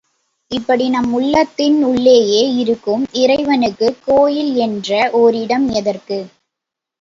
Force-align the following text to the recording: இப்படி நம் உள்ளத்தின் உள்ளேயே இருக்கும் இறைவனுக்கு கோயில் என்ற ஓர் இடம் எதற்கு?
இப்படி 0.51 0.89
நம் 0.89 1.11
உள்ளத்தின் 1.13 1.83
உள்ளேயே 1.83 2.41
இருக்கும் 2.55 3.03
இறைவனுக்கு 3.17 3.89
கோயில் 4.05 4.55
என்ற 4.59 4.89
ஓர் 5.13 5.35
இடம் 5.35 5.69
எதற்கு? 5.73 6.19